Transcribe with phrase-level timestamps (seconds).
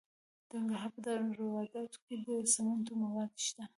[0.49, 2.15] د ننګرهار په روداتو کې
[2.45, 3.63] د سمنټو مواد شته.